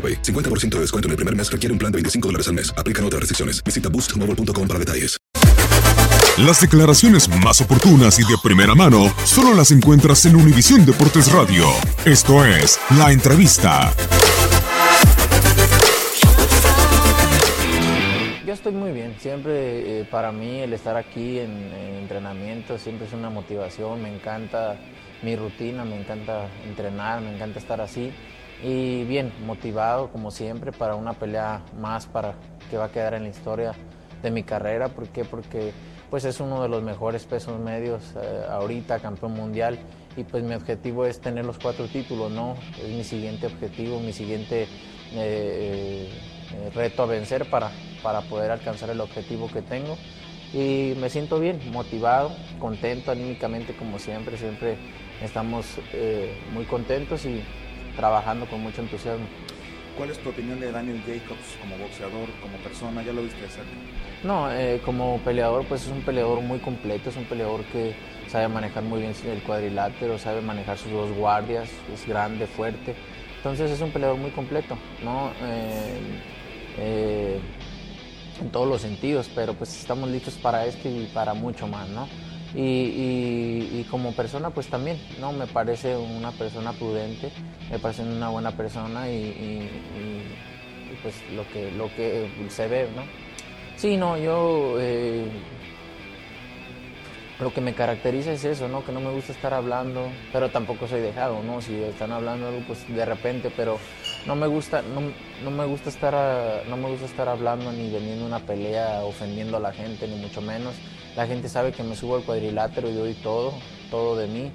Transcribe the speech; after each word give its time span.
AroPay. 0.00 0.22
50% 0.22 0.76
de 0.76 0.80
descuento 0.80 1.08
en 1.08 1.10
el 1.10 1.16
primer 1.16 1.36
mes 1.36 1.52
requiere 1.52 1.72
un 1.74 1.78
plan 1.78 1.92
de 1.92 1.96
25 1.96 2.28
dólares 2.28 2.48
al 2.48 2.54
mes. 2.54 2.72
Aplican 2.78 3.04
otras 3.04 3.20
restricciones. 3.20 3.62
Visita 3.62 3.90
boostmobile.com 3.90 4.66
para 4.66 4.78
detalles. 4.78 5.20
Las 6.38 6.60
declaraciones 6.60 7.28
más 7.44 7.60
oportunas 7.60 8.18
y 8.18 8.22
de 8.22 8.38
primera 8.42 8.74
mano 8.74 9.12
solo 9.24 9.52
las 9.52 9.72
encuentras 9.72 10.24
en 10.24 10.36
Univisión 10.36 10.86
Deportes 10.86 11.30
Radio. 11.32 11.66
Esto 12.06 12.46
es 12.46 12.80
La 12.96 13.12
Entrevista. 13.12 13.92
Yo 18.46 18.54
estoy 18.54 18.72
muy 18.72 18.92
bien. 18.92 19.16
Siempre 19.20 20.00
eh, 20.00 20.04
para 20.10 20.32
mí 20.32 20.60
el 20.60 20.72
estar 20.72 20.96
aquí 20.96 21.40
en, 21.40 21.50
en 21.50 21.96
entrenamiento 21.96 22.78
siempre 22.78 23.06
es 23.06 23.12
una 23.12 23.28
motivación. 23.28 24.02
Me 24.02 24.14
encanta 24.14 24.78
mi 25.22 25.36
rutina, 25.36 25.84
me 25.84 26.00
encanta 26.00 26.48
entrenar, 26.66 27.20
me 27.20 27.34
encanta 27.34 27.58
estar 27.58 27.80
así. 27.82 28.10
Y 28.62 29.04
bien, 29.04 29.32
motivado 29.46 30.10
como 30.10 30.30
siempre 30.30 30.70
para 30.72 30.94
una 30.94 31.14
pelea 31.14 31.62
más 31.78 32.06
para 32.06 32.34
que 32.70 32.76
va 32.76 32.86
a 32.86 32.92
quedar 32.92 33.14
en 33.14 33.22
la 33.22 33.28
historia 33.30 33.72
de 34.22 34.30
mi 34.30 34.42
carrera. 34.42 34.88
¿Por 34.88 35.08
qué? 35.08 35.24
Porque 35.24 35.72
pues 36.10 36.24
es 36.24 36.40
uno 36.40 36.62
de 36.62 36.68
los 36.68 36.82
mejores 36.82 37.24
pesos 37.24 37.58
medios 37.58 38.02
eh, 38.20 38.42
ahorita, 38.50 38.98
campeón 38.98 39.32
mundial. 39.32 39.78
Y 40.16 40.24
pues 40.24 40.42
mi 40.42 40.54
objetivo 40.54 41.06
es 41.06 41.20
tener 41.20 41.44
los 41.44 41.58
cuatro 41.58 41.86
títulos, 41.86 42.30
¿no? 42.32 42.56
Es 42.82 42.88
mi 42.88 43.04
siguiente 43.04 43.46
objetivo, 43.46 44.00
mi 44.00 44.12
siguiente 44.12 44.64
eh, 45.14 46.08
eh, 46.52 46.70
reto 46.74 47.04
a 47.04 47.06
vencer 47.06 47.48
para, 47.48 47.70
para 48.02 48.20
poder 48.22 48.50
alcanzar 48.50 48.90
el 48.90 49.00
objetivo 49.00 49.48
que 49.50 49.62
tengo. 49.62 49.96
Y 50.52 50.94
me 51.00 51.08
siento 51.08 51.38
bien, 51.38 51.60
motivado, 51.70 52.32
contento 52.58 53.12
anímicamente 53.12 53.72
como 53.72 54.00
siempre. 54.00 54.36
Siempre 54.36 54.76
estamos 55.22 55.64
muy 56.52 56.64
contentos 56.64 57.24
y 57.24 57.40
trabajando 58.00 58.46
con 58.46 58.62
mucho 58.62 58.80
entusiasmo. 58.80 59.26
¿Cuál 59.96 60.10
es 60.10 60.18
tu 60.18 60.30
opinión 60.30 60.58
de 60.58 60.72
Daniel 60.72 61.02
Jacobs 61.06 61.58
como 61.60 61.76
boxeador, 61.76 62.28
como 62.40 62.56
persona? 62.64 63.02
¿Ya 63.02 63.12
lo 63.12 63.22
viste 63.22 63.42
de 63.42 63.48
cerca? 63.48 63.70
No, 64.24 64.50
eh, 64.50 64.80
como 64.84 65.18
peleador, 65.18 65.66
pues 65.66 65.82
es 65.82 65.88
un 65.88 66.00
peleador 66.00 66.40
muy 66.40 66.58
completo, 66.60 67.10
es 67.10 67.16
un 67.16 67.24
peleador 67.24 67.62
que 67.64 67.94
sabe 68.26 68.48
manejar 68.48 68.84
muy 68.84 69.00
bien 69.00 69.12
el 69.26 69.42
cuadrilátero, 69.42 70.18
sabe 70.18 70.40
manejar 70.40 70.78
sus 70.78 70.90
dos 70.90 71.12
guardias, 71.12 71.68
es 71.92 72.06
grande, 72.06 72.46
fuerte. 72.46 72.94
Entonces 73.36 73.70
es 73.70 73.80
un 73.82 73.90
peleador 73.90 74.16
muy 74.16 74.30
completo, 74.30 74.78
¿no? 75.04 75.32
Eh, 75.42 76.00
eh, 76.78 77.40
en 78.40 78.50
todos 78.50 78.68
los 78.68 78.80
sentidos, 78.80 79.28
pero 79.34 79.52
pues 79.52 79.78
estamos 79.78 80.08
listos 80.08 80.34
para 80.34 80.64
esto 80.64 80.88
y 80.88 81.10
para 81.12 81.34
mucho 81.34 81.66
más, 81.66 81.86
¿no? 81.90 82.08
Y, 82.54 83.84
como 83.90 84.12
persona, 84.12 84.50
pues 84.50 84.66
también, 84.68 84.98
¿no? 85.20 85.32
Me 85.32 85.46
parece 85.46 85.96
una 85.96 86.32
persona 86.32 86.72
prudente, 86.72 87.30
me 87.70 87.78
parece 87.78 88.02
una 88.02 88.28
buena 88.28 88.50
persona 88.52 89.08
y, 89.08 89.68
pues 91.02 91.14
lo 91.34 91.48
que, 91.52 91.70
lo 91.72 91.86
que 91.94 92.26
se 92.50 92.68
ve, 92.68 92.88
¿no? 92.94 93.02
Sí, 93.76 93.96
no, 93.96 94.18
yo 94.18 94.76
eh, 94.78 95.24
lo 97.40 97.54
que 97.54 97.60
me 97.62 97.72
caracteriza 97.72 98.32
es 98.32 98.44
eso, 98.44 98.68
¿no? 98.68 98.84
Que 98.84 98.92
no 98.92 99.00
me 99.00 99.10
gusta 99.10 99.32
estar 99.32 99.54
hablando, 99.54 100.08
pero 100.32 100.50
tampoco 100.50 100.86
soy 100.86 101.00
dejado, 101.00 101.42
¿no? 101.42 101.62
Si 101.62 101.74
están 101.84 102.12
hablando 102.12 102.48
algo, 102.48 102.60
pues 102.66 102.86
de 102.88 103.04
repente, 103.06 103.50
pero 103.56 103.78
no 104.26 104.36
me 104.36 104.46
gusta, 104.46 104.82
no, 104.82 105.00
no 105.42 105.50
me 105.50 105.64
gusta 105.64 105.88
estar, 105.88 106.14
a- 106.14 106.62
no 106.68 106.76
me 106.76 106.90
gusta 106.90 107.06
estar 107.06 107.28
hablando 107.28 107.72
ni 107.72 107.90
vendiendo 107.90 108.26
una 108.26 108.40
pelea, 108.40 109.00
ofendiendo 109.04 109.56
a 109.56 109.60
la 109.60 109.72
gente, 109.72 110.06
ni 110.06 110.16
mucho 110.16 110.42
menos. 110.42 110.74
La 111.16 111.26
gente 111.26 111.48
sabe 111.48 111.72
que 111.72 111.82
me 111.82 111.96
subo 111.96 112.16
al 112.16 112.22
cuadrilátero 112.22 112.88
y 112.88 112.94
doy 112.94 113.14
todo, 113.14 113.52
todo 113.90 114.16
de 114.16 114.26
mí. 114.26 114.52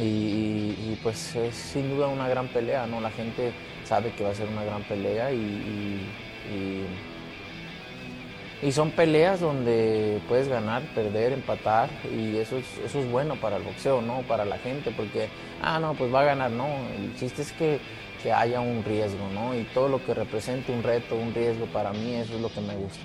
Y, 0.00 0.98
pues 1.02 1.36
es 1.36 1.54
sin 1.54 1.94
duda 1.94 2.08
una 2.08 2.28
gran 2.28 2.48
pelea, 2.48 2.86
¿no? 2.86 3.00
La 3.00 3.10
gente 3.10 3.52
sabe 3.84 4.12
que 4.12 4.24
va 4.24 4.30
a 4.30 4.34
ser 4.34 4.48
una 4.48 4.64
gran 4.64 4.82
pelea 4.82 5.30
y 5.32 6.00
y 8.64 8.72
son 8.72 8.92
peleas 8.92 9.40
donde 9.40 10.22
puedes 10.26 10.48
ganar, 10.48 10.82
perder, 10.94 11.34
empatar 11.34 11.90
y 12.16 12.38
eso 12.38 12.56
es, 12.56 12.64
eso 12.82 12.98
es 12.98 13.10
bueno 13.10 13.36
para 13.36 13.58
el 13.58 13.62
boxeo, 13.62 14.00
¿no? 14.00 14.22
Para 14.22 14.46
la 14.46 14.56
gente, 14.56 14.90
porque, 14.90 15.28
ah, 15.60 15.78
no, 15.78 15.92
pues 15.92 16.12
va 16.12 16.20
a 16.20 16.24
ganar, 16.24 16.50
no. 16.50 16.66
El 16.96 17.14
chiste 17.18 17.42
es 17.42 17.52
que, 17.52 17.78
que 18.22 18.32
haya 18.32 18.60
un 18.60 18.82
riesgo, 18.82 19.28
¿no? 19.34 19.54
Y 19.54 19.64
todo 19.74 19.90
lo 19.90 20.02
que 20.02 20.14
represente 20.14 20.72
un 20.72 20.82
reto, 20.82 21.14
un 21.14 21.34
riesgo 21.34 21.66
para 21.66 21.92
mí, 21.92 22.14
eso 22.14 22.36
es 22.36 22.40
lo 22.40 22.48
que 22.48 22.62
me 22.62 22.74
gusta. 22.74 23.02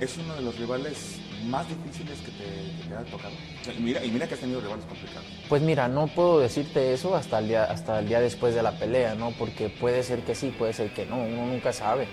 Es 0.00 0.16
uno 0.18 0.34
de 0.34 0.42
los 0.42 0.58
rivales 0.58 1.20
más 1.46 1.66
difíciles 1.68 2.18
que 2.20 2.30
te, 2.32 2.82
que 2.82 2.88
te 2.88 2.94
ha 2.94 3.04
tocado. 3.04 3.34
Y 3.76 3.80
mira, 3.80 4.04
y 4.04 4.10
mira 4.10 4.26
que 4.26 4.34
has 4.34 4.40
tenido 4.40 4.60
rivales 4.60 4.84
complicados. 4.86 5.26
Pues 5.48 5.62
mira, 5.62 5.88
no 5.88 6.06
puedo 6.08 6.40
decirte 6.40 6.92
eso 6.92 7.14
hasta 7.14 7.38
el 7.38 7.48
día, 7.48 7.64
hasta 7.64 8.00
el 8.00 8.08
día 8.08 8.20
después 8.20 8.54
de 8.54 8.62
la 8.62 8.72
pelea, 8.78 9.14
¿no? 9.14 9.30
Porque 9.32 9.68
puede 9.68 10.02
ser 10.02 10.20
que 10.20 10.34
sí, 10.34 10.54
puede 10.58 10.72
ser 10.72 10.92
que 10.92 11.06
no, 11.06 11.16
uno 11.16 11.46
nunca 11.46 11.72
sabe. 11.72 12.06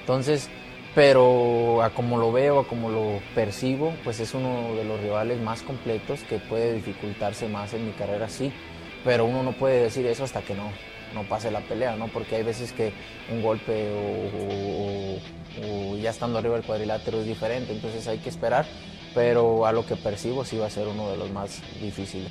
Entonces, 0.00 0.48
pero 0.94 1.82
a 1.82 1.90
como 1.90 2.18
lo 2.18 2.32
veo, 2.32 2.60
a 2.60 2.66
como 2.66 2.90
lo 2.90 3.20
percibo, 3.34 3.94
pues 4.02 4.18
es 4.18 4.34
uno 4.34 4.74
de 4.74 4.84
los 4.84 5.00
rivales 5.00 5.40
más 5.40 5.62
completos 5.62 6.20
que 6.28 6.38
puede 6.38 6.74
dificultarse 6.74 7.48
más 7.48 7.74
en 7.74 7.86
mi 7.86 7.92
carrera, 7.92 8.28
sí. 8.28 8.52
Pero 9.04 9.24
uno 9.24 9.42
no 9.42 9.52
puede 9.52 9.82
decir 9.84 10.04
eso 10.06 10.24
hasta 10.24 10.42
que 10.42 10.54
no, 10.54 10.70
no 11.14 11.24
pase 11.24 11.50
la 11.50 11.60
pelea, 11.60 11.96
¿no? 11.96 12.08
Porque 12.08 12.36
hay 12.36 12.42
veces 12.42 12.72
que 12.72 12.92
un 13.30 13.42
golpe 13.42 13.90
o, 13.92 15.16
o- 15.66 15.92
o 15.92 15.96
ya 15.96 16.10
estando 16.10 16.38
arriba 16.38 16.54
del 16.54 16.64
cuadrilátero 16.64 17.20
es 17.20 17.26
diferente, 17.26 17.72
entonces 17.72 18.06
hay 18.08 18.18
que 18.18 18.28
esperar. 18.28 18.66
Pero 19.14 19.66
a 19.66 19.72
lo 19.72 19.84
que 19.84 19.96
percibo 19.96 20.44
sí 20.44 20.56
va 20.56 20.66
a 20.66 20.70
ser 20.70 20.86
uno 20.86 21.10
de 21.10 21.16
los 21.16 21.30
más 21.30 21.60
difíciles. 21.82 22.30